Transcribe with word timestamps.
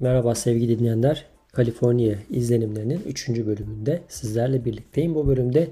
Merhaba 0.00 0.34
sevgili 0.34 0.78
dinleyenler. 0.78 1.24
Kaliforniya 1.52 2.14
izlenimlerinin 2.30 3.02
3. 3.06 3.28
bölümünde 3.28 4.02
sizlerle 4.08 4.64
birlikteyim. 4.64 5.14
Bu 5.14 5.26
bölümde 5.26 5.68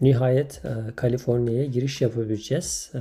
nihayet 0.00 0.62
e, 0.64 0.68
Kaliforniya'ya 0.96 1.64
giriş 1.64 2.00
yapabileceğiz. 2.00 2.92
E, 2.94 3.00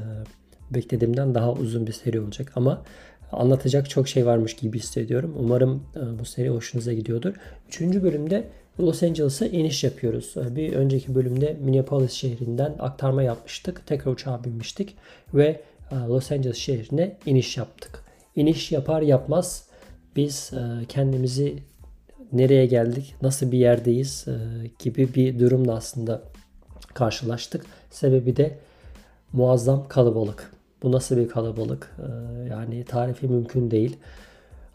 beklediğimden 0.76 1.36
daha 1.36 1.54
uzun 1.54 1.88
bir 1.88 1.92
seri 1.92 2.22
olacak 2.22 2.52
ama 2.56 2.84
anlatacak 3.32 3.90
çok 3.90 4.08
şey 4.08 4.26
varmış 4.26 4.56
gibi 4.56 4.80
hissediyorum. 4.80 5.36
Umarım 5.40 5.84
e, 5.96 6.20
bu 6.20 6.26
seri 6.26 6.50
hoşunuza 6.50 6.94
gidiyordur. 6.94 7.34
3. 7.68 7.82
bölümde 7.82 8.48
Los 8.80 9.04
Angeles'a 9.04 9.46
iniş 9.46 9.84
yapıyoruz. 9.84 10.34
Bir 10.36 10.74
önceki 10.74 11.16
bölümde 11.16 11.58
Minneapolis 11.62 12.12
şehrinden 12.12 12.76
aktarma 12.80 13.24
yapmıştık. 13.24 13.88
Tekrar 13.88 14.12
uçağa 14.12 14.44
binmiştik 14.44 14.96
ve 15.34 15.62
Los 15.92 16.32
Angeles 16.32 16.58
şehrine 16.58 17.18
iniş 17.26 17.58
yaptık. 17.58 18.04
İniş 18.36 18.72
yapar 18.72 19.02
yapmaz 19.02 19.65
biz 20.16 20.52
e, 20.54 20.86
kendimizi 20.86 21.60
nereye 22.34 22.66
geldik, 22.66 23.16
nasıl 23.22 23.52
bir 23.52 23.58
yerdeyiz 23.58 24.26
e, 24.28 24.34
gibi 24.80 25.14
bir 25.16 25.40
durumla 25.40 25.76
aslında 25.76 26.22
karşılaştık. 26.94 27.66
Sebebi 27.92 28.36
de 28.36 28.58
muazzam 29.34 29.88
kalabalık. 29.88 30.52
Bu 30.84 30.92
nasıl 30.92 31.18
bir 31.18 31.30
kalabalık? 31.30 31.96
E, 32.00 32.08
yani 32.50 32.84
tarifi 32.84 33.28
mümkün 33.28 33.72
değil. 33.72 33.98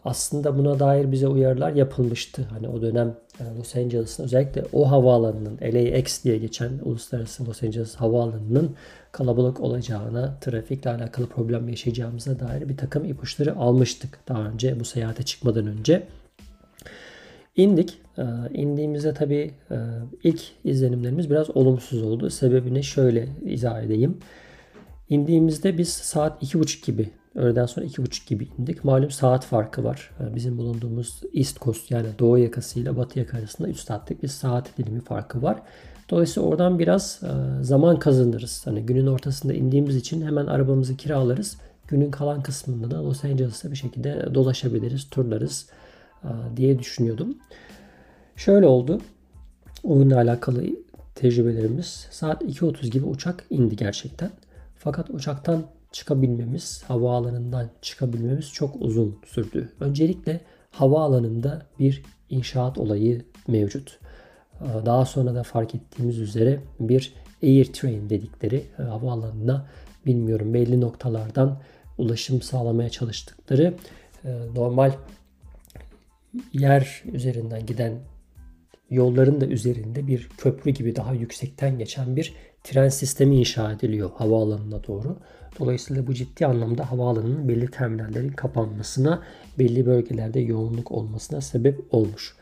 Aslında 0.05 0.57
buna 0.57 0.79
dair 0.79 1.11
bize 1.11 1.27
uyarılar 1.27 1.71
yapılmıştı. 1.73 2.47
Hani 2.49 2.67
o 2.67 2.81
dönem 2.81 3.15
Los 3.57 3.75
Angeles'ın 3.75 4.23
özellikle 4.23 4.63
o 4.73 4.91
havaalanının 4.91 5.57
LAX 5.61 6.23
diye 6.23 6.37
geçen 6.37 6.71
uluslararası 6.83 7.45
Los 7.45 7.63
Angeles 7.63 7.95
havaalanının 7.95 8.75
kalabalık 9.11 9.59
olacağına, 9.59 10.37
trafikle 10.41 10.89
alakalı 10.89 11.27
problem 11.27 11.69
yaşayacağımıza 11.69 12.39
dair 12.39 12.69
bir 12.69 12.77
takım 12.77 13.05
ipuçları 13.05 13.55
almıştık 13.55 14.19
daha 14.27 14.43
önce 14.43 14.79
bu 14.79 14.85
seyahate 14.85 15.23
çıkmadan 15.23 15.67
önce. 15.67 16.07
İndik. 17.55 17.97
Ee, 18.17 18.23
indiğimizde 18.53 19.13
tabii 19.13 19.51
e, 19.71 19.77
ilk 20.23 20.41
izlenimlerimiz 20.63 21.29
biraz 21.29 21.57
olumsuz 21.57 22.01
oldu. 22.03 22.29
Sebebini 22.29 22.83
şöyle 22.83 23.27
izah 23.45 23.83
edeyim. 23.83 24.17
İndiğimizde 25.09 25.77
biz 25.77 25.89
saat 25.89 26.43
2.30 26.43 26.85
gibi, 26.85 27.09
öğleden 27.35 27.65
sonra 27.65 27.85
2.30 27.85 28.29
gibi 28.29 28.47
indik. 28.57 28.83
Malum 28.83 29.11
saat 29.11 29.45
farkı 29.45 29.83
var. 29.83 30.11
Ee, 30.19 30.35
bizim 30.35 30.57
bulunduğumuz 30.57 31.21
East 31.33 31.61
Coast 31.61 31.91
yani 31.91 32.07
doğu 32.19 32.37
yakasıyla 32.37 32.97
batı 32.97 33.19
yaka 33.19 33.37
arasında 33.37 33.67
3 33.67 33.77
saatlik 33.77 34.23
bir 34.23 34.27
saat 34.27 34.77
dilimi 34.77 35.01
farkı 35.01 35.41
var. 35.41 35.61
Dolayısıyla 36.09 36.49
oradan 36.49 36.79
biraz 36.79 37.21
e, 37.23 37.63
zaman 37.63 37.99
kazanırız. 37.99 38.67
Hani 38.67 38.85
günün 38.85 39.07
ortasında 39.07 39.53
indiğimiz 39.53 39.95
için 39.95 40.21
hemen 40.21 40.45
arabamızı 40.45 40.97
kiralarız. 40.97 41.57
Günün 41.87 42.11
kalan 42.11 42.43
kısmında 42.43 42.91
da 42.91 43.05
Los 43.05 43.25
Angeles'ta 43.25 43.71
bir 43.71 43.75
şekilde 43.75 44.35
dolaşabiliriz, 44.35 45.09
turlarız 45.09 45.67
e, 46.23 46.29
diye 46.57 46.79
düşünüyordum. 46.79 47.37
Şöyle 48.35 48.65
oldu. 48.65 49.01
Oyunla 49.83 50.15
alakalı 50.15 50.63
tecrübelerimiz 51.15 52.07
saat 52.11 52.41
2.30 52.41 52.87
gibi 52.87 53.05
uçak 53.05 53.45
indi 53.49 53.75
gerçekten. 53.75 54.31
Fakat 54.77 55.09
uçaktan 55.09 55.63
çıkabilmemiz, 55.91 56.83
havaalanından 56.87 57.69
çıkabilmemiz 57.81 58.53
çok 58.53 58.75
uzun 58.81 59.19
sürdü. 59.25 59.71
Öncelikle 59.79 60.41
havaalanında 60.71 61.65
bir 61.79 62.03
inşaat 62.29 62.77
olayı 62.77 63.25
mevcut. 63.47 63.99
Ee, 64.61 64.85
daha 64.85 65.05
sonra 65.05 65.35
da 65.35 65.43
fark 65.43 65.75
ettiğimiz 65.75 66.19
üzere 66.19 66.59
bir 66.79 67.13
air 67.43 67.65
train 67.65 68.09
dedikleri 68.09 68.63
e, 68.79 68.83
havaalanına 68.83 69.67
bilmiyorum 70.05 70.53
belli 70.53 70.81
noktalardan 70.81 71.59
ulaşım 71.97 72.41
sağlamaya 72.41 72.89
çalıştıkları 72.89 73.73
e, 74.25 74.29
normal 74.55 74.91
yer 76.53 77.03
üzerinden 77.13 77.65
giden 77.65 77.93
yolların 78.89 79.41
da 79.41 79.45
üzerinde 79.45 80.07
bir 80.07 80.29
köprü 80.37 80.71
gibi 80.71 80.95
daha 80.95 81.13
yüksekten 81.13 81.77
geçen 81.77 82.15
bir 82.15 82.33
tren 82.63 82.89
sistemi 82.89 83.35
inşa 83.35 83.71
ediliyor 83.71 84.11
havaalanına 84.15 84.83
doğru. 84.87 85.17
Dolayısıyla 85.59 86.07
bu 86.07 86.13
ciddi 86.13 86.45
anlamda 86.45 86.91
havaalanının 86.91 87.47
belli 87.47 87.71
terminallerin 87.71 88.29
kapanmasına, 88.31 89.23
belli 89.59 89.85
bölgelerde 89.85 90.39
yoğunluk 90.39 90.91
olmasına 90.91 91.41
sebep 91.41 91.93
olmuş. 91.93 92.35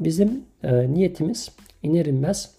Bizim 0.00 0.44
e, 0.62 0.94
niyetimiz 0.94 1.50
iner 1.82 2.06
inmez 2.06 2.50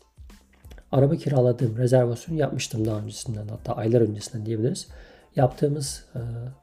araba 0.91 1.15
kiraladığım 1.15 1.77
rezervasyonu 1.77 2.39
yapmıştım 2.39 2.85
daha 2.85 2.99
öncesinden 2.99 3.47
hatta 3.47 3.73
aylar 3.73 4.01
öncesinden 4.01 4.45
diyebiliriz. 4.45 4.87
Yaptığımız 5.35 6.05
e, 6.15 6.19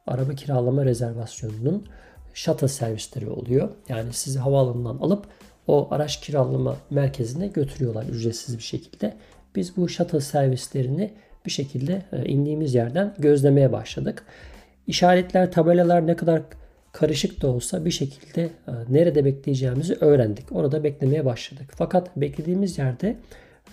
araba 0.07 0.33
kiralama 0.33 0.85
rezervasyonunun 0.85 1.87
shuttle 2.35 2.69
servisleri 2.69 3.31
oluyor. 3.31 3.69
Yani 3.89 4.13
sizi 4.13 4.39
havaalanından 4.39 4.97
alıp 4.99 5.27
o 5.67 5.89
araç 5.91 6.21
kiralama 6.21 6.77
merkezine 6.91 7.47
götürüyorlar 7.47 8.05
ücretsiz 8.05 8.59
bir 8.59 8.63
şekilde. 8.63 9.17
Biz 9.57 9.77
bu 9.77 9.89
shuttle 9.89 10.21
servislerini 10.21 11.11
bir 11.47 11.51
şekilde 11.51 12.03
e, 12.13 12.25
indiğimiz 12.25 12.75
yerden 12.75 13.15
gözlemeye 13.19 13.73
başladık. 13.73 14.25
İşaretler, 14.87 15.53
tabelalar 15.53 16.07
ne 16.07 16.17
kadar 16.17 16.43
karışık 16.93 17.43
da 17.43 17.49
olsa 17.49 17.85
bir 17.85 17.91
şekilde 17.91 18.43
e, 18.43 18.73
nerede 18.89 19.25
bekleyeceğimizi 19.25 19.97
öğrendik. 20.01 20.53
Orada 20.53 20.85
beklemeye 20.85 21.25
başladık. 21.25 21.67
Fakat 21.77 22.17
beklediğimiz 22.17 22.79
yerde 22.79 23.17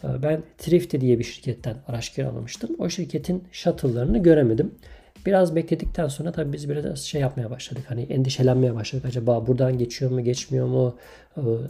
e, 0.04 0.08
ben 0.24 0.44
Thrifty 0.58 0.98
diye 0.98 1.20
bir 1.20 1.24
şirketten 1.24 1.76
araç 1.88 2.10
kiralamıştım. 2.10 2.70
O 2.80 2.90
şirketin 2.90 3.44
shuttle'larını 3.52 4.24
göremedim. 4.24 4.72
Biraz 5.26 5.56
bekledikten 5.56 6.08
sonra 6.08 6.32
tabii 6.32 6.54
biz 6.54 6.70
biraz 6.70 7.00
şey 7.00 7.22
yapmaya 7.22 7.50
başladık. 7.50 7.84
Hani 7.88 8.02
endişelenmeye 8.02 8.76
başladık. 8.76 9.06
Acaba 9.06 9.48
buradan 9.48 9.78
geçiyor 9.78 10.12
mu, 10.12 10.24
geçmiyor 10.24 10.68
mu? 10.68 10.96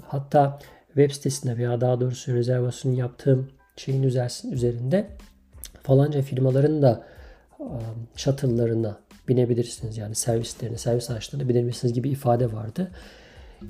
Hatta 0.08 0.60
web 0.88 1.12
sitesinde 1.12 1.58
veya 1.58 1.82
daha 1.82 2.02
doğrusu 2.02 2.34
rezervasyonu 2.34 3.00
yaptığım 3.00 3.50
şeyin 3.80 4.04
üzerinde 4.52 5.08
falanca 5.84 6.22
firmaların 6.22 6.82
da 6.82 7.06
shuttle'larına 8.16 9.00
binebilirsiniz. 9.28 9.98
Yani 9.98 10.16
servislerine, 10.16 10.78
servis 10.78 11.10
araçlarına 11.10 11.50
binebilirsiniz 11.50 11.94
gibi 11.94 12.10
ifade 12.10 12.54
vardı. 12.54 12.92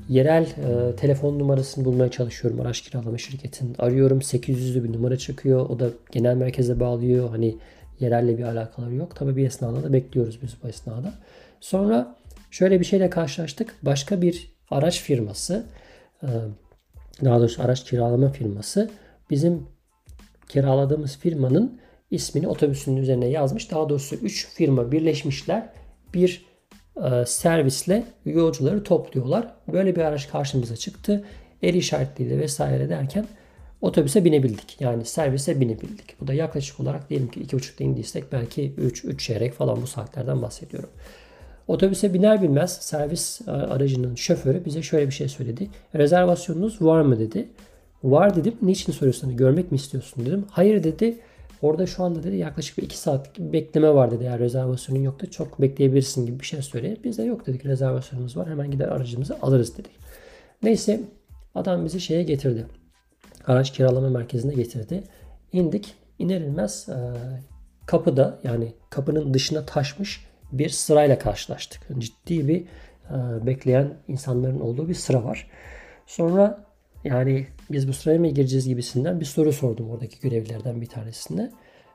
Yerel 0.10 0.44
e, 0.44 0.96
telefon 0.96 1.40
numarasını 1.40 1.86
bulmaya 1.86 2.12
çalışıyorum 2.12 2.62
araç 2.62 2.82
kiralama 2.82 3.18
şirketin. 3.18 3.76
Arıyorum 3.80 4.20
800'lü 4.20 4.84
bir 4.84 4.94
numara 4.94 5.18
çıkıyor. 5.18 5.70
O 5.70 5.80
da 5.80 5.90
genel 6.12 6.36
merkeze 6.36 6.80
bağlıyor. 6.80 7.30
Hani 7.30 7.58
yerelle 8.00 8.38
bir 8.38 8.44
alakaları 8.44 8.96
yok. 8.96 9.16
Tabii 9.16 9.36
bir 9.36 9.46
esnada 9.46 9.84
da 9.84 9.94
bekliyoruz 9.94 10.40
biz 10.42 10.56
bu 10.64 10.68
esnada. 10.68 11.14
Sonra 11.60 12.16
şöyle 12.52 12.80
bir 12.80 12.86
şeyle 12.86 13.10
karşılaştık. 13.10 13.76
Başka 13.82 14.22
bir 14.22 14.52
araç 14.72 15.02
firması, 15.02 15.64
e, 16.24 16.28
daha 17.24 17.40
doğrusu 17.40 17.64
araç 17.64 17.84
kiralama 17.84 18.30
firması 18.30 18.90
bizim 19.30 19.68
kiraladığımız 20.50 21.18
firmanın 21.18 21.80
ismini 22.12 22.48
otobüsün 22.48 22.98
üzerine 22.98 23.28
yazmış. 23.28 23.72
Daha 23.72 23.90
doğrusu 23.90 24.16
3 24.16 24.48
firma 24.48 24.92
birleşmişler. 24.92 25.70
Bir 26.14 26.46
e, 26.98 27.26
servisle 27.26 28.04
yolcuları 28.26 28.84
topluyorlar. 28.84 29.54
Böyle 29.74 29.96
bir 29.96 30.02
araç 30.02 30.30
karşımıza 30.30 30.76
çıktı. 30.76 31.24
El 31.62 31.74
işaretleriyle 31.74 32.40
vesaire 32.40 32.90
derken 32.90 33.26
otobüse 33.82 34.26
binebildik. 34.26 34.78
Yani 34.80 35.06
servise 35.06 35.60
binebildik. 35.60 36.22
Bu 36.22 36.28
da 36.28 36.34
yaklaşık 36.34 36.80
olarak 36.80 37.10
diyelim 37.10 37.28
ki 37.28 37.42
2.30'da 37.42 37.84
indiysek 37.84 38.32
belki 38.32 38.74
3, 38.78 39.06
3 39.06 39.26
çeyrek 39.26 39.54
falan 39.54 39.82
bu 39.82 39.88
saatlerden 39.88 40.42
bahsediyorum. 40.42 40.90
Otobüse 41.68 42.14
biner 42.14 42.42
bilmez 42.42 42.78
servis 42.82 43.42
e, 43.48 43.52
aracının 43.52 44.16
şoförü 44.16 44.66
bize 44.66 44.82
şöyle 44.82 45.08
bir 45.08 45.12
şey 45.12 45.30
söyledi. 45.30 45.70
Rezervasyonunuz 45.96 46.82
var 46.82 47.02
mı 47.02 47.20
dedi. 47.20 47.50
Var 48.04 48.36
dedim. 48.36 48.54
Niçin 48.62 48.92
soruyorsun? 48.92 49.38
Görmek 49.38 49.72
mi 49.72 49.76
istiyorsun 49.76 50.26
dedim. 50.26 50.46
Hayır 50.52 50.84
dedi. 50.84 51.18
Orada 51.62 51.88
şu 51.88 52.04
anda 52.04 52.24
dedi 52.24 52.36
yaklaşık 52.36 52.78
bir 52.78 52.84
2 52.84 52.98
saatlik 52.98 53.38
bir 53.38 53.54
bekleme 53.54 53.94
var 53.94 54.12
dedi. 54.12 54.24
Eğer 54.24 54.40
rezervasyonun 54.40 55.02
yoktu 55.02 55.32
çok 55.32 55.62
bekleyebilirsin 55.62 56.26
gibi 56.26 56.40
bir 56.40 56.46
şey 56.46 56.62
söyledi. 56.62 57.00
Biz 57.04 57.18
de 57.18 57.24
yok 57.24 57.48
dedik 57.48 57.66
rezervasyonumuz 57.66 58.38
var. 58.38 58.50
Hemen 58.50 58.72
gider 58.72 58.88
aracımızı 58.88 59.38
alırız 59.42 59.78
dedik. 59.78 59.92
Neyse 60.64 61.02
adam 61.56 61.86
bizi 61.86 62.02
şeye 62.02 62.24
getirdi. 62.24 62.66
Araç 63.48 63.74
kiralama 63.74 64.10
merkezine 64.10 64.54
getirdi. 64.54 65.04
İndik. 65.54 65.94
İner 66.20 66.42
inmez 66.42 66.90
kapıda 67.86 68.40
yani 68.44 68.74
kapının 68.90 69.34
dışına 69.34 69.66
taşmış 69.66 70.26
bir 70.52 70.70
sırayla 70.70 71.20
karşılaştık. 71.20 71.82
Ciddi 71.98 72.48
bir 72.48 72.66
bekleyen 73.46 73.94
insanların 74.08 74.60
olduğu 74.60 74.90
bir 74.90 74.94
sıra 74.94 75.24
var. 75.24 75.48
Sonra 76.08 76.69
yani 77.04 77.48
biz 77.72 77.88
bu 77.88 77.94
sıraya 77.94 78.20
mı 78.20 78.28
gireceğiz 78.28 78.68
gibisinden 78.68 79.20
bir 79.20 79.26
soru 79.26 79.54
sordum 79.54 79.90
oradaki 79.90 80.20
görevlilerden 80.20 80.82
bir 80.82 80.86
tanesine. 80.86 81.52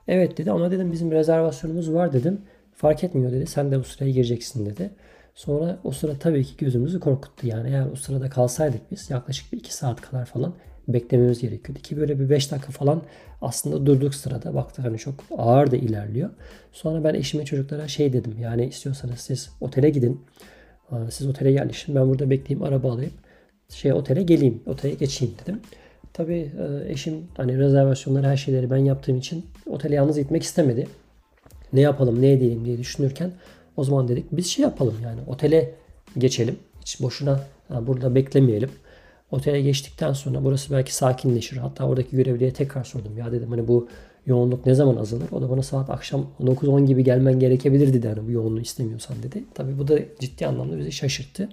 Evet 0.08 0.38
dedi 0.38 0.50
ama 0.50 0.70
dedim 0.70 0.92
bizim 0.92 1.10
rezervasyonumuz 1.10 1.92
var 1.92 2.12
dedim. 2.12 2.40
Fark 2.74 3.04
etmiyor 3.04 3.32
dedi. 3.32 3.46
Sen 3.46 3.72
de 3.72 3.78
bu 3.78 3.84
sıraya 3.84 4.10
gireceksin 4.10 4.66
dedi. 4.66 4.90
Sonra 5.34 5.78
o 5.84 5.90
sıra 5.92 6.18
tabii 6.18 6.44
ki 6.44 6.56
gözümüzü 6.56 7.00
korkuttu. 7.00 7.46
Yani 7.46 7.68
eğer 7.68 7.86
o 7.92 7.96
sırada 7.96 8.30
kalsaydık 8.30 8.80
biz 8.90 9.10
yaklaşık 9.10 9.52
bir 9.52 9.58
iki 9.58 9.74
saat 9.74 10.00
kadar 10.00 10.26
falan 10.26 10.54
beklememiz 10.88 11.40
gerekiyordu. 11.40 11.82
Ki 11.82 11.96
böyle 11.96 12.20
bir 12.20 12.30
5 12.30 12.52
dakika 12.52 12.72
falan 12.72 13.02
aslında 13.42 13.86
durduk 13.86 14.14
sırada. 14.14 14.54
Baktık 14.54 14.84
hani 14.84 14.98
çok 14.98 15.14
ağır 15.38 15.70
da 15.70 15.76
ilerliyor. 15.76 16.30
Sonra 16.72 17.04
ben 17.04 17.14
eşime 17.14 17.44
çocuklara 17.44 17.88
şey 17.88 18.12
dedim. 18.12 18.36
Yani 18.40 18.66
istiyorsanız 18.66 19.20
siz 19.20 19.50
otele 19.60 19.90
gidin. 19.90 20.20
Siz 21.10 21.26
otele 21.26 21.50
yerleşin. 21.50 21.94
Ben 21.94 22.08
burada 22.08 22.30
bekleyeyim. 22.30 22.62
Araba 22.66 22.92
alayım. 22.92 23.12
Şey 23.69 23.93
otele 23.93 24.22
geleyim. 24.22 24.62
Otele 24.66 24.94
geçeyim 24.94 25.34
dedim. 25.43 25.61
Tabii 26.12 26.50
e, 26.58 26.93
eşim 26.93 27.14
hani 27.37 27.58
rezervasyonları 27.58 28.26
her 28.26 28.37
şeyleri 28.37 28.70
ben 28.70 28.76
yaptığım 28.76 29.19
için 29.19 29.46
otele 29.66 29.94
yalnız 29.94 30.19
gitmek 30.19 30.43
istemedi. 30.43 30.87
Ne 31.72 31.81
yapalım 31.81 32.22
ne 32.22 32.32
edelim 32.32 32.64
diye 32.64 32.78
düşünürken 32.78 33.32
o 33.76 33.84
zaman 33.84 34.08
dedik 34.08 34.25
biz 34.32 34.46
şey 34.46 34.62
yapalım 34.62 34.94
yani 35.02 35.20
otele 35.26 35.75
geçelim. 36.19 36.56
Hiç 36.81 37.00
boşuna 37.00 37.40
burada 37.70 38.14
beklemeyelim. 38.14 38.70
Otele 39.31 39.61
geçtikten 39.61 40.12
sonra 40.12 40.44
burası 40.44 40.72
belki 40.75 40.94
sakinleşir. 40.94 41.56
Hatta 41.56 41.84
oradaki 41.84 42.17
görevliye 42.17 42.52
tekrar 42.52 42.84
sordum. 42.84 43.19
Ya 43.19 43.32
dedim 43.32 43.50
hani 43.50 43.69
bu 43.69 43.88
yoğunluk 44.26 44.67
ne 44.67 44.75
zaman 44.75 44.96
azalır? 44.96 45.26
O 45.32 45.43
da 45.43 45.50
bana 45.50 45.62
saat 45.62 45.90
akşam 45.90 46.26
9-10 46.40 46.87
gibi 46.87 47.05
gelmen 47.05 47.38
gerekebilir 47.38 47.94
dedi. 47.94 48.08
Hani 48.08 48.26
bu 48.26 48.31
yoğunluğu 48.31 48.60
istemiyorsan 48.60 49.17
dedi. 49.22 49.44
Tabii 49.55 49.78
bu 49.78 49.88
da 49.88 49.99
ciddi 50.20 50.46
anlamda 50.46 50.78
bizi 50.78 50.93
şaşırttı. 50.93 51.49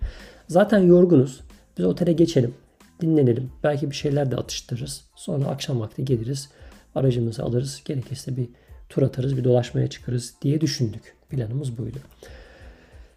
Zaten 0.47 0.79
yorgunuz. 0.79 1.41
Biz 1.77 1.85
otele 1.85 2.13
geçelim. 2.13 2.53
Dinlenelim. 3.01 3.49
Belki 3.63 3.89
bir 3.89 3.95
şeyler 3.95 4.31
de 4.31 4.35
atıştırırız. 4.35 5.01
Sonra 5.15 5.45
akşam 5.45 5.79
vakti 5.79 6.05
geliriz. 6.05 6.49
Aracımızı 6.95 7.43
alırız. 7.43 7.81
Gerekirse 7.85 8.37
bir 8.37 8.49
tur 8.89 9.01
atarız, 9.01 9.37
bir 9.37 9.43
dolaşmaya 9.43 9.87
çıkarız 9.87 10.33
diye 10.41 10.61
düşündük. 10.61 11.15
Planımız 11.29 11.77
buydu. 11.77 11.97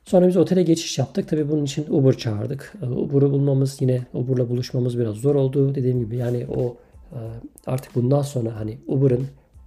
Sonra 0.04 0.28
biz 0.28 0.36
otele 0.36 0.62
geçiş 0.62 0.98
yaptık. 0.98 1.28
Tabii 1.28 1.50
bunun 1.50 1.64
için 1.64 1.86
Uber 1.90 2.18
çağırdık. 2.18 2.72
Ee, 2.82 2.86
Uber'ı 2.86 3.30
bulmamız 3.30 3.80
yine 3.80 4.06
Uber'la 4.12 4.48
buluşmamız 4.48 4.98
biraz 4.98 5.14
zor 5.14 5.34
oldu. 5.34 5.74
Dediğim 5.74 6.00
gibi 6.00 6.16
yani 6.16 6.46
o 6.56 6.76
e, 7.12 7.18
artık 7.66 7.94
bundan 7.94 8.22
sonra 8.22 8.56
hani 8.56 8.78
Uber'ın 8.86 9.26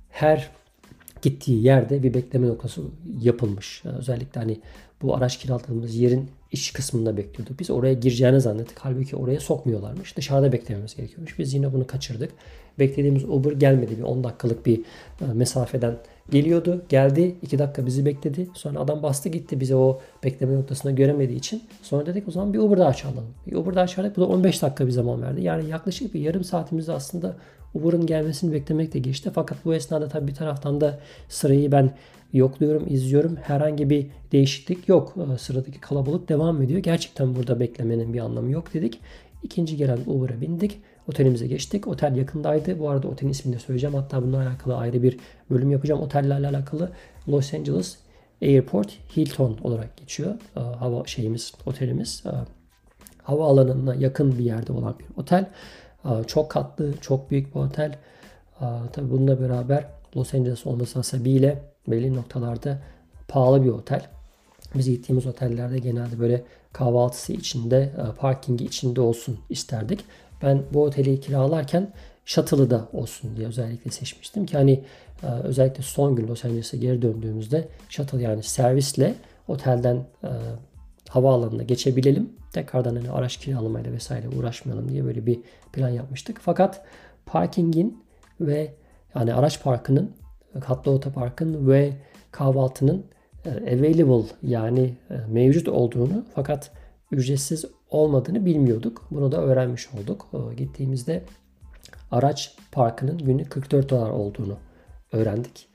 her 0.09 0.49
gittiği 1.21 1.63
yerde 1.63 2.03
bir 2.03 2.13
bekleme 2.13 2.47
noktası 2.47 2.81
yapılmış. 3.21 3.83
Özellikle 3.85 4.41
hani 4.41 4.59
bu 5.01 5.15
araç 5.15 5.39
kiraladığımız 5.39 5.95
yerin 5.95 6.29
iç 6.51 6.73
kısmında 6.73 7.17
bekliyorduk. 7.17 7.59
Biz 7.59 7.69
oraya 7.69 7.93
gireceğini 7.93 8.41
zannettik. 8.41 8.77
Halbuki 8.79 9.15
oraya 9.15 9.39
sokmuyorlarmış. 9.39 10.17
Dışarıda 10.17 10.51
beklememiz 10.51 10.95
gerekiyormuş. 10.95 11.39
Biz 11.39 11.53
yine 11.53 11.73
bunu 11.73 11.87
kaçırdık. 11.87 12.31
Beklediğimiz 12.79 13.23
Uber 13.23 13.51
gelmedi. 13.51 13.97
Bir 13.97 14.03
10 14.03 14.23
dakikalık 14.23 14.65
bir 14.65 14.79
e, 15.21 15.25
mesafeden 15.33 15.97
geliyordu. 16.29 16.81
Geldi. 16.89 17.35
2 17.41 17.59
dakika 17.59 17.85
bizi 17.85 18.05
bekledi. 18.05 18.49
Sonra 18.53 18.79
adam 18.79 19.03
bastı 19.03 19.29
gitti. 19.29 19.59
Bize 19.59 19.75
o 19.75 19.99
bekleme 20.23 20.55
noktasına 20.55 20.91
göremediği 20.91 21.37
için. 21.39 21.63
Sonra 21.81 22.05
dedik 22.05 22.27
o 22.27 22.31
zaman 22.31 22.53
bir 22.53 22.59
Uber 22.59 22.77
daha 22.77 22.93
çağıralım. 22.93 23.25
Bir 23.47 23.55
Uber 23.55 23.75
daha 23.75 23.87
çağırdık. 23.87 24.17
Bu 24.17 24.21
da 24.21 24.25
15 24.25 24.61
dakika 24.61 24.87
bir 24.87 24.91
zaman 24.91 25.21
verdi. 25.21 25.41
Yani 25.41 25.69
yaklaşık 25.69 26.13
bir 26.13 26.19
yarım 26.19 26.43
saatimizde 26.43 26.91
aslında 26.91 27.35
Uber'ın 27.73 28.05
gelmesini 28.05 28.53
beklemek 28.53 28.93
de 28.93 28.99
geçti. 28.99 29.31
Fakat 29.35 29.65
bu 29.65 29.73
esnada 29.73 30.07
tabii 30.07 30.27
bir 30.27 30.35
taraftan 30.35 30.81
da 30.81 30.99
sırayı 31.29 31.71
ben 31.71 31.91
yokluyorum, 32.33 32.85
izliyorum. 32.89 33.35
Herhangi 33.35 33.89
bir 33.89 34.07
değişiklik 34.31 34.89
yok. 34.89 35.15
Ee, 35.17 35.37
sıradaki 35.37 35.79
kalabalık 35.79 36.29
devam 36.29 36.61
ediyor. 36.61 36.79
Gerçekten 36.79 37.35
burada 37.35 37.59
beklemenin 37.59 38.13
bir 38.13 38.19
anlamı 38.19 38.51
yok 38.51 38.73
dedik. 38.73 38.99
İkinci 39.43 39.77
gelen 39.77 39.99
Uber'a 40.05 40.41
bindik. 40.41 40.79
Otelimize 41.07 41.47
geçtik. 41.47 41.87
Otel 41.87 42.15
yakındaydı. 42.15 42.79
Bu 42.79 42.89
arada 42.89 43.07
otelin 43.07 43.31
ismini 43.31 43.55
de 43.55 43.59
söyleyeceğim. 43.59 43.95
Hatta 43.95 44.23
bununla 44.23 44.37
alakalı 44.37 44.77
ayrı 44.77 45.03
bir 45.03 45.17
bölüm 45.49 45.71
yapacağım. 45.71 46.01
Otellerle 46.01 46.47
alakalı 46.47 46.91
Los 47.27 47.53
Angeles 47.53 47.97
Airport 48.41 48.97
Hilton 49.17 49.57
olarak 49.63 49.97
geçiyor. 49.97 50.35
Ee, 50.57 50.59
hava 50.59 51.05
şeyimiz, 51.05 51.53
otelimiz. 51.65 52.23
Ee, 52.25 52.29
hava 53.23 53.45
alanına 53.45 53.95
yakın 53.95 54.37
bir 54.39 54.43
yerde 54.43 54.71
olan 54.71 54.95
bir 54.99 55.21
otel. 55.21 55.49
Çok 56.27 56.51
katlı, 56.51 56.93
çok 57.01 57.31
büyük 57.31 57.55
bir 57.55 57.59
otel. 57.59 57.95
Tabii 58.93 59.11
bununla 59.11 59.41
beraber 59.41 59.85
Los 60.15 60.33
Angeles 60.33 60.67
olması 60.67 60.99
hasebiyle 60.99 61.63
belli 61.87 62.15
noktalarda 62.15 62.79
pahalı 63.27 63.63
bir 63.63 63.69
otel. 63.69 64.01
Biz 64.75 64.89
gittiğimiz 64.89 65.25
otellerde 65.25 65.79
genelde 65.79 66.19
böyle 66.19 66.43
kahvaltısı 66.73 67.33
içinde, 67.33 67.77
e, 67.77 68.15
parkingi 68.19 68.65
içinde 68.65 69.01
olsun 69.01 69.39
isterdik. 69.49 70.05
Ben 70.41 70.63
bu 70.73 70.83
oteli 70.83 71.19
kiralarken 71.19 71.93
shuttle'ı 72.25 72.69
da 72.69 72.87
olsun 72.93 73.35
diye 73.35 73.47
özellikle 73.47 73.91
seçmiştim 73.91 74.45
ki 74.45 74.57
hani 74.57 74.83
e, 75.23 75.27
özellikle 75.27 75.83
son 75.83 76.15
gün 76.15 76.27
Los 76.27 76.45
Angeles'e 76.45 76.77
geri 76.77 77.01
döndüğümüzde 77.01 77.67
shuttle 77.89 78.21
yani 78.21 78.43
servisle 78.43 79.15
otelden 79.47 79.95
e, 80.23 80.29
havaalanına 81.09 81.63
geçebilelim. 81.63 82.29
Tekrardan 82.53 82.95
hani 82.95 83.11
araç 83.11 83.37
kiralamayla 83.37 83.91
vesaire 83.91 84.29
uğraşmayalım 84.29 84.89
diye 84.89 85.05
böyle 85.05 85.25
bir 85.25 85.39
plan 85.73 85.89
yapmıştık. 85.89 86.39
Fakat 86.41 86.85
parkingin 87.25 88.03
ve 88.41 88.73
yani 89.15 89.33
araç 89.33 89.63
parkının 89.63 90.11
katlı 90.61 90.91
otoparkın 90.91 91.67
ve 91.67 91.93
kahvaltının 92.31 93.05
e, 93.45 93.49
available 93.49 94.27
yani 94.43 94.93
mevcut 95.27 95.67
olduğunu 95.67 96.25
fakat 96.35 96.71
ücretsiz 97.11 97.65
olmadığını 97.89 98.45
bilmiyorduk. 98.45 99.07
Bunu 99.11 99.31
da 99.31 99.41
öğrenmiş 99.41 99.89
olduk. 99.93 100.27
E, 100.33 100.55
gittiğimizde 100.55 101.23
araç 102.11 102.55
parkının 102.71 103.17
günlük 103.17 103.51
44 103.51 103.89
dolar 103.89 104.09
olduğunu 104.09 104.57
öğrendik. 105.11 105.67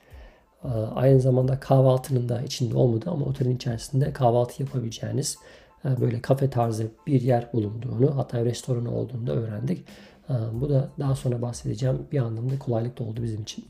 Aynı 0.95 1.21
zamanda 1.21 1.59
kahvaltının 1.59 2.29
da 2.29 2.41
içinde 2.41 2.77
olmadı 2.77 3.05
ama 3.09 3.25
otelin 3.25 3.55
içerisinde 3.55 4.13
kahvaltı 4.13 4.63
yapabileceğiniz 4.63 5.37
böyle 5.83 6.21
kafe 6.21 6.49
tarzı 6.49 6.87
bir 7.07 7.21
yer 7.21 7.53
bulunduğunu 7.53 8.17
hatta 8.17 8.45
restoranı 8.45 8.95
olduğunu 8.95 9.27
da 9.27 9.33
öğrendik. 9.33 9.85
Bu 10.53 10.69
da 10.69 10.89
daha 10.99 11.15
sonra 11.15 11.41
bahsedeceğim 11.41 12.07
bir 12.11 12.19
anlamda 12.19 12.59
kolaylık 12.59 12.99
da 12.99 13.03
oldu 13.03 13.23
bizim 13.23 13.41
için. 13.41 13.65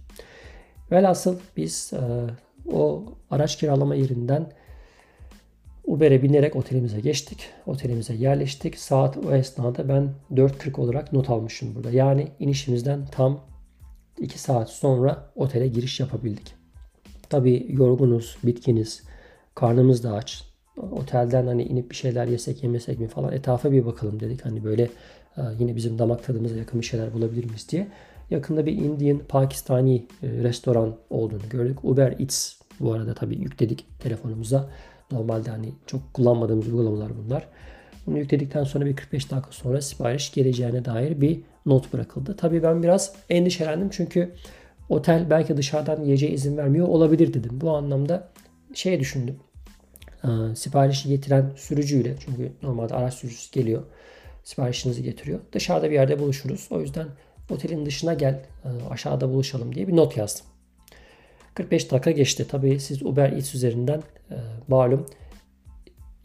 Velhasıl 0.91 1.35
biz 1.57 1.93
o 2.73 3.03
araç 3.31 3.57
kiralama 3.57 3.95
yerinden 3.95 4.51
Uber'e 5.85 6.23
binerek 6.23 6.55
otelimize 6.55 6.99
geçtik. 6.99 7.49
Otelimize 7.65 8.13
yerleştik. 8.13 8.77
Saat 8.77 9.17
o 9.17 9.35
esnada 9.35 9.89
ben 9.89 10.09
4.40 10.31 10.81
olarak 10.81 11.13
not 11.13 11.29
almışım 11.29 11.75
burada. 11.75 11.91
Yani 11.91 12.27
inişimizden 12.39 13.05
tam 13.05 13.39
2 14.19 14.39
saat 14.39 14.69
sonra 14.69 15.31
otele 15.35 15.67
giriş 15.67 15.99
yapabildik. 15.99 16.53
Tabi 17.29 17.65
yorgunuz, 17.69 18.37
bitkiniz, 18.43 19.03
karnımız 19.55 20.03
da 20.03 20.13
aç. 20.13 20.43
Otelden 20.91 21.47
hani 21.47 21.63
inip 21.63 21.89
bir 21.89 21.95
şeyler 21.95 22.27
yesek 22.27 22.63
yemesek 22.63 22.99
mi 22.99 23.07
falan 23.07 23.33
etrafa 23.33 23.71
bir 23.71 23.85
bakalım 23.85 24.19
dedik. 24.19 24.45
Hani 24.45 24.63
böyle 24.63 24.83
e, 25.37 25.41
yine 25.59 25.75
bizim 25.75 25.99
damak 25.99 26.23
tadımıza 26.23 26.55
yakın 26.55 26.81
bir 26.81 26.85
şeyler 26.85 27.13
bulabilir 27.13 27.45
miyiz 27.45 27.69
diye. 27.69 27.87
Yakında 28.29 28.65
bir 28.65 28.71
Indian, 28.71 29.19
Pakistani 29.29 29.95
e, 30.23 30.27
restoran 30.27 30.95
olduğunu 31.09 31.49
gördük. 31.49 31.83
Uber 31.83 32.15
Eats 32.19 32.53
bu 32.79 32.93
arada 32.93 33.13
tabii 33.13 33.35
yükledik 33.35 33.85
telefonumuza. 33.99 34.69
Normalde 35.13 35.49
hani 35.49 35.73
çok 35.87 36.13
kullanmadığımız 36.13 36.67
uygulamalar 36.67 37.11
bunlar. 37.17 37.47
Bunu 38.07 38.17
yükledikten 38.17 38.63
sonra 38.63 38.85
bir 38.85 38.95
45 38.95 39.31
dakika 39.31 39.51
sonra 39.51 39.81
sipariş 39.81 40.31
geleceğine 40.31 40.85
dair 40.85 41.21
bir 41.21 41.41
not 41.65 41.93
bırakıldı. 41.93 42.35
Tabii 42.37 42.63
ben 42.63 42.83
biraz 42.83 43.13
endişelendim 43.29 43.89
çünkü 43.89 44.31
otel 44.89 45.29
belki 45.29 45.57
dışarıdan 45.57 46.03
yiyeceğe 46.03 46.31
izin 46.31 46.57
vermiyor 46.57 46.87
olabilir 46.87 47.33
dedim. 47.33 47.61
Bu 47.61 47.71
anlamda 47.71 48.29
şey 48.73 48.99
düşündüm. 48.99 49.35
Ee, 50.23 50.55
siparişi 50.55 51.09
getiren 51.09 51.51
sürücüyle 51.55 52.15
çünkü 52.19 52.51
normalde 52.63 52.95
araç 52.95 53.13
sürücüsü 53.13 53.51
geliyor. 53.51 53.83
Siparişinizi 54.43 55.03
getiriyor. 55.03 55.39
Dışarıda 55.53 55.89
bir 55.89 55.95
yerde 55.95 56.19
buluşuruz. 56.19 56.67
O 56.71 56.81
yüzden 56.81 57.07
otelin 57.49 57.85
dışına 57.85 58.13
gel 58.13 58.45
e, 58.65 58.69
aşağıda 58.89 59.29
buluşalım 59.29 59.75
diye 59.75 59.87
bir 59.87 59.95
not 59.95 60.17
yazdım. 60.17 60.45
45 61.53 61.91
dakika 61.91 62.11
geçti. 62.11 62.45
Tabii 62.49 62.79
siz 62.79 63.03
Uber 63.03 63.31
Eats 63.31 63.55
üzerinden 63.55 64.03
e, 64.31 64.35
malum 64.67 65.05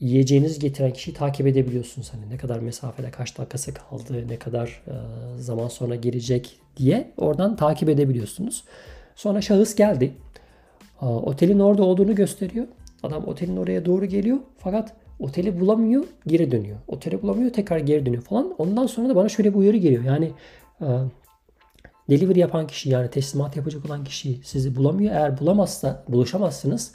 yiyeceğiniz 0.01 0.59
getiren 0.59 0.93
kişiyi 0.93 1.15
takip 1.15 1.47
edebiliyorsunuz. 1.47 2.13
Hani 2.15 2.31
ne 2.31 2.37
kadar 2.37 2.59
mesafede 2.59 3.11
kaç 3.11 3.39
dakikası 3.39 3.75
kaldı, 3.75 4.29
ne 4.29 4.37
kadar 4.37 4.83
e, 4.87 4.93
zaman 5.39 5.69
sonra 5.69 5.95
gelecek 5.95 6.61
diye 6.77 7.11
oradan 7.17 7.57
takip 7.57 7.89
edebiliyorsunuz. 7.89 8.65
Sonra 9.17 9.41
şahıs 9.41 9.75
geldi. 9.75 10.13
Otelin 11.01 11.59
orada 11.59 11.83
olduğunu 11.83 12.15
gösteriyor. 12.15 12.67
Adam 13.03 13.27
otelin 13.27 13.57
oraya 13.57 13.85
doğru 13.85 14.05
geliyor 14.07 14.39
fakat 14.59 14.93
oteli 15.21 15.61
bulamıyor, 15.61 16.05
geri 16.27 16.51
dönüyor. 16.51 16.77
Oteli 16.89 17.23
bulamıyor, 17.23 17.53
tekrar 17.53 17.79
geri 17.79 18.07
dönüyor 18.07 18.23
falan. 18.23 18.55
Ondan 18.59 18.87
sonra 18.87 19.09
da 19.09 19.17
bana 19.17 19.29
şöyle 19.29 19.51
bir 19.51 19.59
uyarı 19.59 19.77
geliyor. 19.77 20.05
Yani 20.05 20.33
e, 20.81 20.87
delivery 22.11 22.39
yapan 22.39 22.67
kişi 22.67 22.91
yani 22.91 23.11
teslimat 23.11 23.57
yapacak 23.57 23.87
olan 23.87 24.05
kişi 24.05 24.41
sizi 24.45 24.77
bulamıyor. 24.77 25.13
Eğer 25.13 25.41
bulamazsa, 25.41 26.05
buluşamazsınız 26.09 26.93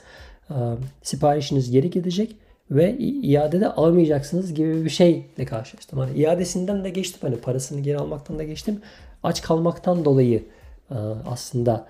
siparişiniz 1.02 1.70
geri 1.70 1.90
gidecek 1.90 2.36
ve 2.70 2.98
iadede 2.98 3.68
alamayacaksınız 3.68 4.54
gibi 4.54 4.84
bir 4.84 4.90
şeyle 4.90 5.44
karşılaştım. 5.46 5.98
Hani 5.98 6.18
iadesinden 6.18 6.84
de 6.84 6.90
geçtim. 6.90 7.20
Hani 7.22 7.36
parasını 7.36 7.80
geri 7.80 7.98
almaktan 7.98 8.38
da 8.38 8.44
geçtim. 8.44 8.80
Aç 9.22 9.42
kalmaktan 9.42 10.04
dolayı 10.04 10.44
aslında 11.26 11.86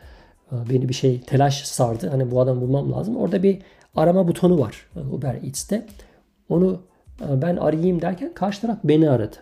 beni 0.53 0.89
bir 0.89 0.95
şey 0.95 1.21
telaş 1.21 1.65
sardı. 1.65 2.09
Hani 2.09 2.31
bu 2.31 2.41
adamı 2.41 2.61
bulmam 2.61 2.93
lazım. 2.93 3.17
Orada 3.17 3.43
bir 3.43 3.59
arama 3.97 4.29
butonu 4.29 4.59
var 4.59 4.87
Uber 5.13 5.35
Eats'te. 5.35 5.87
Onu 6.49 6.83
ben 7.21 7.57
arayayım 7.57 8.03
derken 8.03 8.35
karşı 8.35 8.61
taraf 8.61 8.79
beni 8.85 9.11
aradı. 9.11 9.37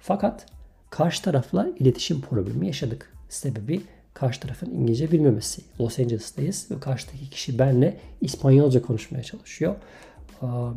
Fakat 0.00 0.46
karşı 0.90 1.22
tarafla 1.22 1.68
iletişim 1.78 2.20
problemi 2.20 2.66
yaşadık. 2.66 3.12
Sebebi 3.30 3.80
karşı 4.14 4.40
tarafın 4.40 4.70
İngilizce 4.70 5.12
bilmemesi. 5.12 5.62
Los 5.80 5.98
Angeles'tayız 5.98 6.66
ve 6.70 6.80
karşıdaki 6.80 7.30
kişi 7.30 7.58
benle 7.58 7.96
İspanyolca 8.20 8.82
konuşmaya 8.82 9.22
çalışıyor. 9.22 9.74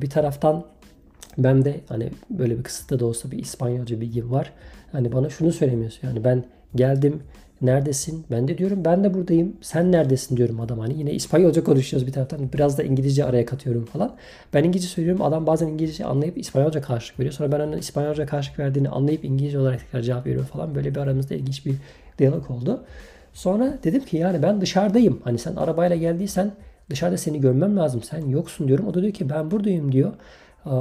Bir 0.01 0.09
taraftan 0.09 0.65
ben 1.37 1.65
de 1.65 1.79
hani 1.89 2.09
böyle 2.29 2.57
bir 2.57 2.63
kısıtlı 2.63 2.99
da 2.99 3.05
olsa 3.05 3.31
bir 3.31 3.39
İspanyolca 3.39 4.01
bilgim 4.01 4.31
var. 4.31 4.53
Hani 4.91 5.11
bana 5.11 5.29
şunu 5.29 5.51
söylemiyorsun. 5.51 6.07
Yani 6.07 6.23
ben 6.23 6.43
geldim 6.75 7.23
neredesin? 7.61 8.25
Ben 8.31 8.47
de 8.47 8.57
diyorum 8.57 8.85
ben 8.85 9.03
de 9.03 9.13
buradayım. 9.13 9.55
Sen 9.61 9.91
neredesin 9.91 10.37
diyorum 10.37 10.59
adam 10.59 10.79
hani. 10.79 10.99
Yine 10.99 11.13
İspanyolca 11.13 11.63
konuşuyoruz 11.63 12.07
bir 12.07 12.13
taraftan. 12.13 12.53
Biraz 12.53 12.77
da 12.77 12.83
İngilizce 12.83 13.25
araya 13.25 13.45
katıyorum 13.45 13.85
falan. 13.85 14.15
Ben 14.53 14.63
İngilizce 14.63 14.89
söylüyorum. 14.89 15.21
Adam 15.21 15.47
bazen 15.47 15.67
İngilizce 15.67 16.05
anlayıp 16.05 16.37
İspanyolca 16.37 16.81
karşılık 16.81 17.19
veriyor. 17.19 17.33
Sonra 17.33 17.51
ben 17.51 17.59
onun 17.59 17.77
İspanyolca 17.77 18.25
karşılık 18.25 18.59
verdiğini 18.59 18.89
anlayıp 18.89 19.25
İngilizce 19.25 19.59
olarak 19.59 19.79
tekrar 19.79 20.01
cevap 20.01 20.25
veriyorum 20.25 20.49
falan. 20.53 20.75
Böyle 20.75 20.95
bir 20.95 20.99
aramızda 20.99 21.35
ilginç 21.35 21.65
bir 21.65 21.75
diyalog 22.19 22.51
oldu. 22.51 22.85
Sonra 23.33 23.77
dedim 23.83 24.05
ki 24.05 24.17
yani 24.17 24.41
ben 24.43 24.61
dışarıdayım. 24.61 25.21
Hani 25.23 25.37
sen 25.37 25.55
arabayla 25.55 25.95
geldiysen 25.95 26.51
dışarıda 26.89 27.17
seni 27.17 27.41
görmem 27.41 27.77
lazım. 27.77 28.03
Sen 28.03 28.25
yoksun 28.25 28.67
diyorum. 28.67 28.87
O 28.87 28.93
da 28.93 29.01
diyor 29.01 29.13
ki 29.13 29.29
ben 29.29 29.51
buradayım 29.51 29.91
diyor. 29.91 30.13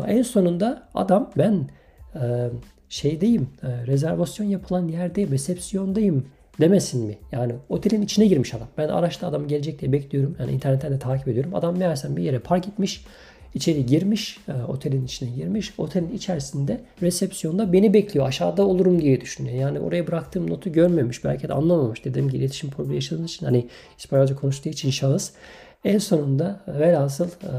En 0.07 0.23
sonunda 0.23 0.89
adam 0.95 1.31
ben 1.39 1.69
e, 2.15 2.51
şeydeyim, 2.89 3.49
e, 3.63 3.87
rezervasyon 3.87 4.47
yapılan 4.47 4.89
yerdeyim, 4.89 5.31
resepsiyondayım 5.31 6.27
demesin 6.61 7.07
mi? 7.07 7.19
Yani 7.33 7.55
otelin 7.69 8.03
içine 8.03 8.27
girmiş 8.27 8.55
adam. 8.55 8.69
Ben 8.79 8.89
araçta 8.89 9.27
adam 9.27 9.49
gelecek 9.49 9.81
diye 9.81 9.93
bekliyorum. 9.93 10.37
Yani 10.41 10.53
internetten 10.53 10.93
de 10.93 10.99
takip 10.99 11.29
ediyorum. 11.29 11.55
Adam 11.55 11.79
meğersem 11.79 12.17
bir 12.17 12.23
yere 12.23 12.39
park 12.39 12.69
etmiş. 12.69 13.05
İçeri 13.55 13.87
girmiş. 13.87 14.39
E, 14.49 14.53
otelin 14.53 15.05
içine 15.05 15.31
girmiş. 15.31 15.73
Otelin 15.79 16.13
içerisinde 16.13 16.81
resepsiyonda 17.03 17.73
beni 17.73 17.95
bekliyor. 17.95 18.27
Aşağıda 18.27 18.67
olurum 18.67 19.01
diye 19.01 19.21
düşünüyor. 19.21 19.57
Yani 19.57 19.81
oraya 19.81 20.07
bıraktığım 20.07 20.51
notu 20.51 20.73
görmemiş. 20.73 21.25
Belki 21.25 21.49
de 21.49 21.53
anlamamış. 21.53 22.05
Dediğim 22.05 22.29
gibi 22.29 22.39
iletişim 22.39 22.71
problemi 22.71 22.95
yaşadığınız 22.95 23.31
için 23.31 23.47
hani 23.47 23.67
İspanyolca 23.99 24.37
konuştuğu 24.37 24.69
için 24.69 24.91
şahıs. 24.91 25.31
En 25.85 25.99
sonunda 25.99 26.61
velhasıl 26.69 27.27
e, 27.27 27.53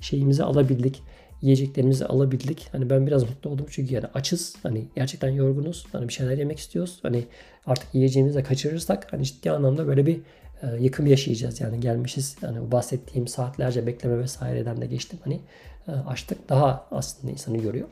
şeyimizi 0.00 0.44
alabildik 0.44 1.02
yiyeceklerimizi 1.44 2.06
alabildik. 2.06 2.68
Hani 2.72 2.90
ben 2.90 3.06
biraz 3.06 3.22
mutlu 3.22 3.50
oldum 3.50 3.66
çünkü 3.70 3.94
yani 3.94 4.06
açız. 4.14 4.56
Hani 4.62 4.84
gerçekten 4.96 5.28
yorgunuz. 5.28 5.86
Hani 5.92 6.08
bir 6.08 6.12
şeyler 6.12 6.38
yemek 6.38 6.58
istiyoruz. 6.58 6.98
Hani 7.02 7.24
artık 7.66 7.94
yiyeceğimizi 7.94 8.38
de 8.38 8.42
kaçırırsak 8.42 9.12
hani 9.12 9.24
ciddi 9.24 9.50
anlamda 9.50 9.86
böyle 9.86 10.06
bir 10.06 10.20
e, 10.62 10.66
yıkım 10.80 11.06
yaşayacağız. 11.06 11.60
Yani 11.60 11.80
gelmişiz. 11.80 12.36
Yani 12.42 12.60
bu 12.60 12.72
bahsettiğim 12.72 13.28
saatlerce 13.28 13.86
bekleme 13.86 14.18
vesaireden 14.18 14.80
de 14.80 14.86
geçtim. 14.86 15.18
Hani 15.24 15.40
e, 15.88 15.90
açtık. 15.90 16.48
Daha 16.48 16.86
aslında 16.90 17.32
insanı 17.32 17.58
görüyor. 17.58 17.88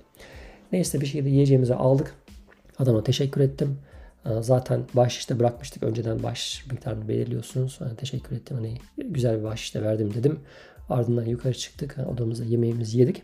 Neyse 0.72 1.00
bir 1.00 1.06
şekilde 1.06 1.28
yiyeceğimizi 1.28 1.74
aldık. 1.74 2.14
Adama 2.78 3.04
teşekkür 3.04 3.40
ettim. 3.40 3.78
E, 4.26 4.42
zaten 4.42 4.84
bahşişte 4.94 5.38
bırakmıştık. 5.38 5.82
Önceden 5.82 6.22
bahşiş 6.22 6.66
miktarını 6.66 7.08
belirliyorsunuz. 7.08 7.80
Hani 7.80 7.96
teşekkür 7.96 8.36
ettim. 8.36 8.56
Hani 8.56 8.78
güzel 8.96 9.38
bir 9.38 9.44
bahşişte 9.44 9.82
verdim 9.82 10.14
dedim. 10.14 10.40
Ardından 10.88 11.24
yukarı 11.24 11.54
çıktık. 11.54 11.96
Odamıza 12.12 12.44
yemeğimizi 12.44 12.98
yedik. 12.98 13.22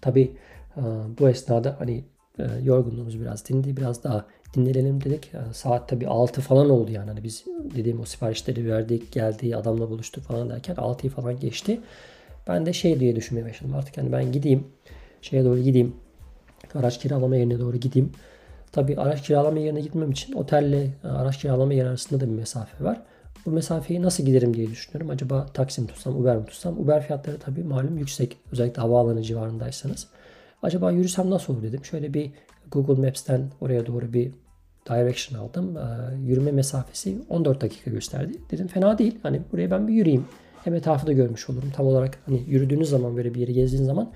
Tabi 0.00 0.36
e, 0.76 0.82
bu 1.18 1.28
esnada 1.28 1.76
hani 1.78 2.04
yorgunluğumuz 2.62 3.20
biraz 3.20 3.48
dindi. 3.48 3.76
Biraz 3.76 4.04
daha 4.04 4.26
dinlenelim 4.54 5.04
dedik. 5.04 5.34
E, 5.34 5.38
saat 5.52 5.88
tabi 5.88 6.08
6 6.08 6.40
falan 6.40 6.70
oldu 6.70 6.90
yani. 6.90 7.08
Hani 7.08 7.24
biz 7.24 7.44
dediğim 7.76 8.00
o 8.00 8.04
siparişleri 8.04 8.70
verdik, 8.70 9.12
geldi, 9.12 9.56
adamla 9.56 9.90
buluştuk 9.90 10.24
falan 10.24 10.50
derken 10.50 10.74
6'yı 10.74 11.12
falan 11.12 11.40
geçti. 11.40 11.80
Ben 12.48 12.66
de 12.66 12.72
şey 12.72 13.00
diye 13.00 13.16
düşünmeye 13.16 13.46
başladım. 13.46 13.74
Artık 13.74 13.98
hani 13.98 14.12
ben 14.12 14.32
gideyim, 14.32 14.66
şeye 15.22 15.44
doğru 15.44 15.58
gideyim. 15.58 15.96
Araç 16.74 17.00
kiralama 17.00 17.36
yerine 17.36 17.58
doğru 17.58 17.76
gideyim. 17.76 18.12
Tabi 18.72 18.96
araç 18.96 19.22
kiralama 19.22 19.58
yerine 19.58 19.80
gitmem 19.80 20.10
için 20.10 20.32
otelle 20.32 20.90
araç 21.04 21.38
kiralama 21.38 21.74
yer 21.74 21.86
arasında 21.86 22.20
da 22.20 22.26
bir 22.26 22.34
mesafe 22.34 22.84
var. 22.84 23.02
Bu 23.46 23.50
mesafeyi 23.50 24.02
nasıl 24.02 24.24
giderim 24.24 24.54
diye 24.54 24.70
düşünüyorum. 24.70 25.10
Acaba 25.10 25.46
taksi 25.54 25.80
mi 25.80 25.86
tutsam, 25.86 26.20
Uber 26.20 26.36
mi 26.36 26.46
tutsam? 26.46 26.80
Uber 26.80 27.06
fiyatları 27.06 27.38
tabii 27.38 27.64
malum 27.64 27.98
yüksek. 27.98 28.36
Özellikle 28.52 28.82
havaalanı 28.82 29.22
civarındaysanız. 29.22 30.06
Acaba 30.62 30.90
yürüsem 30.90 31.30
nasıl 31.30 31.54
olur 31.54 31.62
dedim. 31.62 31.84
Şöyle 31.84 32.14
bir 32.14 32.30
Google 32.72 33.06
Maps'ten 33.06 33.50
oraya 33.60 33.86
doğru 33.86 34.12
bir 34.12 34.32
direction 34.88 35.38
aldım. 35.38 35.76
Ee, 35.76 35.80
yürüme 36.26 36.52
mesafesi 36.52 37.18
14 37.28 37.60
dakika 37.60 37.90
gösterdi. 37.90 38.32
Dedim 38.50 38.66
fena 38.66 38.98
değil. 38.98 39.18
Hani 39.22 39.40
buraya 39.52 39.70
ben 39.70 39.88
bir 39.88 39.92
yürüyeyim. 39.92 40.24
Hem 40.64 40.74
etrafı 40.74 41.06
da 41.06 41.12
görmüş 41.12 41.50
olurum. 41.50 41.70
Tam 41.76 41.86
olarak 41.86 42.18
hani 42.26 42.42
yürüdüğünüz 42.48 42.88
zaman 42.88 43.16
böyle 43.16 43.34
bir 43.34 43.40
yeri 43.40 43.52
gezdiğiniz 43.52 43.86
zaman 43.86 44.10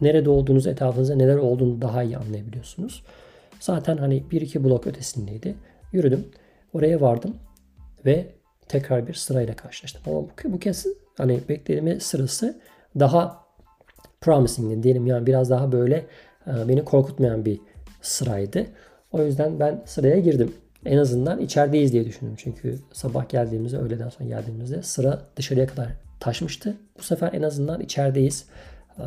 nerede 0.00 0.30
olduğunuz, 0.30 0.66
etrafınızda 0.66 1.14
neler 1.14 1.36
olduğunu 1.36 1.82
daha 1.82 2.02
iyi 2.02 2.16
anlayabiliyorsunuz. 2.16 3.02
Zaten 3.60 3.96
hani 3.96 4.24
bir 4.30 4.40
iki 4.40 4.64
blok 4.64 4.86
ötesindeydi. 4.86 5.54
Yürüdüm. 5.92 6.24
Oraya 6.72 7.00
vardım 7.00 7.36
ve 8.06 8.26
tekrar 8.68 9.06
bir 9.06 9.14
sırayla 9.14 9.56
karşılaştım. 9.56 10.02
Ama 10.06 10.22
bu, 10.22 10.28
bu 10.44 10.58
kez 10.58 10.86
hani 11.16 11.40
bekleme 11.48 12.00
sırası 12.00 12.60
daha 12.98 13.46
promising 14.20 14.84
diyelim 14.84 15.06
yani 15.06 15.26
biraz 15.26 15.50
daha 15.50 15.72
böyle 15.72 16.06
e, 16.46 16.68
beni 16.68 16.84
korkutmayan 16.84 17.44
bir 17.44 17.60
sıraydı. 18.02 18.66
O 19.12 19.22
yüzden 19.22 19.60
ben 19.60 19.82
sıraya 19.86 20.18
girdim. 20.18 20.54
En 20.84 20.98
azından 20.98 21.40
içerideyiz 21.40 21.92
diye 21.92 22.04
düşündüm. 22.04 22.34
Çünkü 22.36 22.78
sabah 22.92 23.28
geldiğimizde, 23.28 23.78
öğleden 23.78 24.08
sonra 24.08 24.28
geldiğimizde 24.28 24.82
sıra 24.82 25.22
dışarıya 25.36 25.66
kadar 25.66 25.88
taşmıştı. 26.20 26.76
Bu 26.98 27.02
sefer 27.02 27.32
en 27.32 27.42
azından 27.42 27.80
içerideyiz. 27.80 28.46
Ee, 28.98 29.02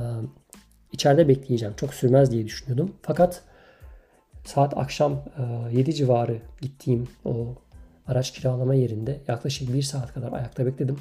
içeride 0.91 1.27
bekleyeceğim. 1.27 1.75
Çok 1.75 1.93
sürmez 1.93 2.31
diye 2.31 2.45
düşünüyordum. 2.45 2.95
Fakat 3.01 3.41
saat 4.45 4.77
akşam 4.77 5.23
7 5.71 5.93
civarı 5.95 6.37
gittiğim 6.61 7.07
o 7.25 7.55
araç 8.07 8.31
kiralama 8.31 8.75
yerinde 8.75 9.19
yaklaşık 9.27 9.73
bir 9.73 9.81
saat 9.81 10.13
kadar 10.13 10.31
ayakta 10.31 10.65
bekledim. 10.65 10.97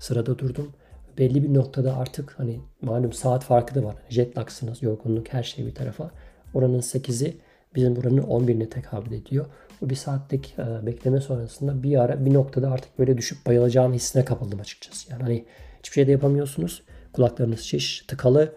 Sırada 0.00 0.38
durdum. 0.38 0.72
Belli 1.18 1.42
bir 1.42 1.54
noktada 1.54 1.96
artık 1.96 2.34
hani 2.38 2.60
malum 2.82 3.12
saat 3.12 3.44
farkı 3.44 3.74
da 3.74 3.84
var. 3.84 3.96
Jet 4.08 4.38
lagsınız, 4.38 4.82
yorgunluk 4.82 5.32
her 5.32 5.42
şey 5.42 5.66
bir 5.66 5.74
tarafa. 5.74 6.10
Oranın 6.54 6.80
8'i 6.80 7.36
bizim 7.74 7.96
buranın 7.96 8.22
11'ine 8.22 8.68
tekabül 8.68 9.12
ediyor. 9.12 9.46
O 9.84 9.90
bir 9.90 9.94
saatlik 9.94 10.54
e, 10.58 10.86
bekleme 10.86 11.20
sonrasında 11.20 11.82
bir 11.82 12.00
ara 12.00 12.24
bir 12.24 12.34
noktada 12.34 12.70
artık 12.70 12.98
böyle 12.98 13.18
düşüp 13.18 13.46
bayılacağım 13.46 13.92
hissine 13.92 14.24
kapıldım 14.24 14.60
açıkçası. 14.60 15.12
Yani 15.12 15.22
hani 15.22 15.44
hiçbir 15.78 15.94
şey 15.94 16.06
de 16.06 16.12
yapamıyorsunuz. 16.12 16.82
Kulaklarınız 17.12 17.60
şiş, 17.60 18.04
tıkalı. 18.08 18.52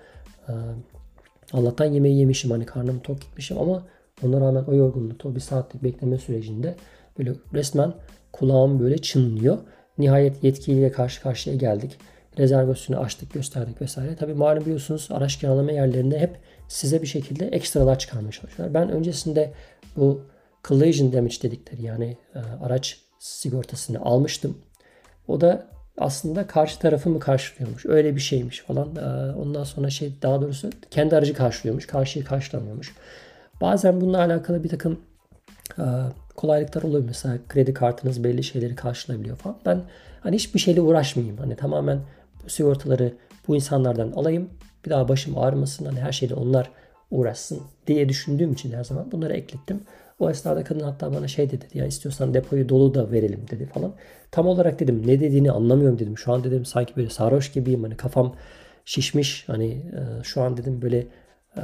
E, 0.47 0.53
Allah'tan 1.53 1.85
yemeği 1.85 2.19
yemişim 2.19 2.51
hani 2.51 2.65
karnım 2.65 2.99
tok 2.99 3.21
gitmişim 3.21 3.57
ama 3.57 3.83
ona 4.23 4.41
rağmen 4.41 4.63
o 4.63 4.73
yorgunlukta 4.73 5.29
o 5.29 5.35
bir 5.35 5.39
saatlik 5.39 5.83
bekleme 5.83 6.17
sürecinde 6.17 6.75
Böyle 7.19 7.33
resmen 7.53 7.93
kulağım 8.31 8.79
böyle 8.79 8.97
çınlıyor. 8.97 9.57
Nihayet 9.97 10.43
yetkiliyle 10.43 10.91
karşı 10.91 11.21
karşıya 11.21 11.55
geldik. 11.55 11.97
Rezervasyonu 12.37 12.99
açtık, 12.99 13.33
gösterdik 13.33 13.81
vesaire. 13.81 14.15
Tabii 14.15 14.33
malum 14.33 14.61
biliyorsunuz 14.61 15.07
araç 15.11 15.39
kiralama 15.39 15.71
yerlerinde 15.71 16.19
hep 16.19 16.37
size 16.67 17.01
bir 17.01 17.07
şekilde 17.07 17.47
ekstralar 17.47 17.99
çıkarmaya 17.99 18.31
çalışıyorlar. 18.31 18.81
Ben 18.81 18.89
öncesinde 18.89 19.53
bu 19.97 20.25
collision 20.63 21.13
damage 21.13 21.41
dedikleri 21.41 21.81
yani 21.81 22.17
e, 22.35 22.39
araç 22.39 22.99
sigortasını 23.19 24.01
almıştım. 24.01 24.57
O 25.27 25.41
da 25.41 25.67
aslında 25.97 26.47
karşı 26.47 26.79
tarafı 26.79 27.09
mı 27.09 27.19
karşılıyormuş. 27.19 27.85
Öyle 27.85 28.15
bir 28.15 28.21
şeymiş 28.21 28.59
falan. 28.59 28.95
E, 28.95 29.35
ondan 29.35 29.63
sonra 29.63 29.89
şey 29.89 30.13
daha 30.21 30.41
doğrusu 30.41 30.69
kendi 30.91 31.15
aracı 31.15 31.33
karşılıyormuş. 31.33 31.87
Karşıyı 31.87 32.25
karşılamıyormuş. 32.25 32.95
Bazen 33.61 34.01
bununla 34.01 34.17
alakalı 34.19 34.63
bir 34.63 34.69
takım 34.69 34.99
e, 35.79 35.85
kolaylıklar 36.35 36.83
oluyor. 36.83 37.03
Mesela 37.05 37.37
kredi 37.49 37.73
kartınız 37.73 38.23
belli 38.23 38.43
şeyleri 38.43 38.75
karşılayabiliyor 38.75 39.37
falan. 39.37 39.57
Ben 39.65 39.81
hani 40.19 40.35
hiçbir 40.35 40.59
şeyle 40.59 40.81
uğraşmayayım. 40.81 41.37
Hani 41.37 41.55
tamamen 41.55 41.99
bu 42.45 42.49
sigortaları 42.49 43.13
bu 43.47 43.55
insanlardan 43.55 44.11
alayım. 44.11 44.49
Bir 44.85 44.89
daha 44.89 45.07
başım 45.07 45.37
ağrımasın. 45.37 45.85
Hani 45.85 45.99
her 45.99 46.11
şeyle 46.11 46.33
onlar 46.33 46.71
uğraşsın 47.11 47.61
diye 47.87 48.09
düşündüğüm 48.09 48.53
için 48.53 48.71
her 48.71 48.83
zaman 48.83 49.11
bunları 49.11 49.33
eklettim. 49.33 49.81
O 50.19 50.29
esnada 50.29 50.63
kadın 50.63 50.79
hatta 50.79 51.13
bana 51.13 51.27
şey 51.27 51.51
dedi 51.51 51.65
ya 51.73 51.85
istiyorsan 51.85 52.33
depoyu 52.33 52.69
dolu 52.69 52.93
da 52.93 53.11
verelim 53.11 53.45
dedi 53.51 53.65
falan. 53.65 53.93
Tam 54.31 54.47
olarak 54.47 54.79
dedim 54.79 55.03
ne 55.05 55.19
dediğini 55.19 55.51
anlamıyorum 55.51 55.99
dedim. 55.99 56.17
Şu 56.17 56.33
an 56.33 56.43
dedim 56.43 56.65
sanki 56.65 56.95
böyle 56.95 57.09
sarhoş 57.09 57.51
gibiyim 57.51 57.83
hani 57.83 57.97
kafam 57.97 58.35
şişmiş 58.85 59.43
hani 59.47 59.67
e, 59.71 60.23
şu 60.23 60.41
an 60.41 60.57
dedim 60.57 60.81
böyle 60.81 61.07
ee, 61.57 61.61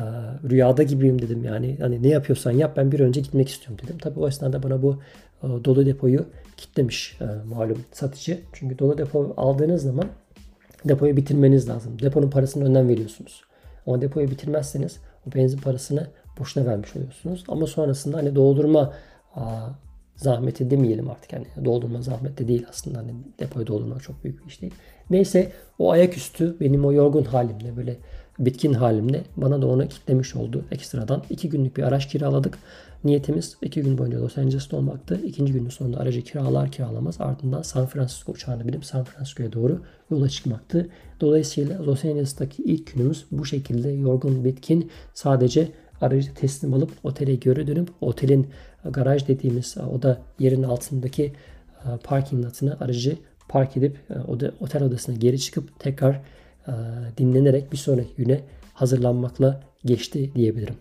rüyada 0.50 0.84
gibiyim 0.84 1.22
dedim 1.22 1.44
yani. 1.44 1.78
Hani 1.82 2.04
ne 2.04 2.08
yapıyorsan 2.08 2.52
yap 2.52 2.78
ben 2.78 2.92
bir 2.92 3.00
önce 3.00 3.22
gitmek 3.22 3.50
istiyorum 3.50 3.78
dedim. 3.84 3.98
Tabii 3.98 4.20
o 4.20 4.28
esnada 4.28 4.64
bana 4.64 4.82
bu 4.82 5.00
e, 5.44 5.48
dolu 5.48 5.86
depoyu 5.86 6.26
kitlemiş 6.58 7.18
e, 7.22 7.26
malum 7.48 7.78
satıcı. 7.92 8.40
Çünkü 8.54 8.80
dolu 8.80 8.98
depo 8.98 9.34
aldığınız 9.38 9.84
zaman 9.84 10.06
depoyu 10.86 11.18
bitirmeniz 11.18 11.70
lazım. 11.70 12.00
Deponun 12.02 12.30
parasını 12.30 12.66
önden 12.66 12.90
veriyorsunuz. 12.90 13.42
Ama 13.88 14.02
depoyu 14.02 14.32
bitirmezseniz 14.32 14.98
o 15.28 15.36
benzin 15.36 15.58
parasını 15.58 16.08
boşuna 16.40 16.66
vermiş 16.66 16.96
oluyorsunuz. 16.96 17.44
Ama 17.48 17.68
sonrasında 17.68 18.18
hani 18.18 18.36
doldurma 18.36 18.94
zahmeti 20.16 20.72
demeyelim 20.72 21.10
artık. 21.10 21.34
Yani 21.34 21.46
doldurma 21.66 22.02
zahmeti 22.02 22.48
değil 22.48 22.66
aslında. 22.70 23.00
Hani 23.00 23.12
depoyu 23.40 23.68
doldurmak 23.68 24.04
çok 24.04 24.24
büyük 24.24 24.46
bir 24.46 24.50
iş 24.52 24.62
değil. 24.62 24.74
Neyse 25.10 25.52
o 25.80 25.92
ayaküstü 25.92 26.60
benim 26.60 26.86
o 26.86 26.94
yorgun 26.94 27.24
halimle 27.24 27.78
böyle 27.78 27.98
bitkin 28.40 28.74
halimle 28.74 29.24
bana 29.38 29.62
da 29.62 29.68
onu 29.68 29.88
kitlemiş 29.88 30.36
oldu 30.36 30.66
ekstradan. 30.72 31.24
iki 31.30 31.50
günlük 31.50 31.78
bir 31.78 31.84
araç 31.84 32.08
kiraladık. 32.08 32.58
Niyetimiz 33.04 33.58
iki 33.62 33.82
gün 33.82 33.98
boyunca 33.98 34.22
Los 34.22 34.38
Angeles'ta 34.38 34.78
olmaktı. 34.78 35.22
İkinci 35.26 35.54
günün 35.54 35.70
sonunda 35.70 36.00
aracı 36.00 36.22
kiralar 36.22 36.72
kiralamaz 36.72 37.22
ardından 37.22 37.62
San 37.62 37.86
Francisco 37.86 38.32
uçağını 38.32 38.68
binip 38.68 38.86
San 38.86 39.04
Francisco'ya 39.04 39.54
doğru 39.54 39.82
yola 40.12 40.30
çıkmaktı. 40.30 40.90
Dolayısıyla 41.22 41.86
Los 41.86 42.06
Angeles'taki 42.06 42.64
ilk 42.64 42.94
günümüz 42.94 43.26
bu 43.32 43.46
şekilde 43.46 43.90
yorgun, 43.90 44.44
bitkin 44.44 44.92
sadece 45.14 45.72
aracı 46.02 46.34
teslim 46.34 46.74
alıp 46.74 46.92
otele 47.04 47.36
geri 47.36 47.68
dönüp 47.68 47.90
otelin 48.02 48.48
garaj 48.84 49.28
dediğimiz 49.28 49.78
o 49.94 50.02
da 50.02 50.22
yerin 50.40 50.64
altındaki 50.64 51.34
parking 52.04 52.46
lotına 52.46 52.78
aracı 52.80 53.18
park 53.50 53.78
edip 53.78 53.98
e, 54.10 54.14
otel 54.60 54.84
odasına 54.84 55.16
geri 55.16 55.40
çıkıp 55.40 55.80
tekrar 55.80 56.22
dinlenerek 57.18 57.72
bir 57.72 57.78
sonraki 57.78 58.16
güne 58.16 58.42
hazırlanmakla 58.74 59.64
geçti 59.86 60.32
diyebilirim. 60.36 60.76